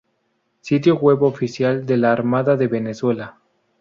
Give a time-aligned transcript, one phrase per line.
[0.61, 3.37] Sitio web oficial de la Armada de Venezuela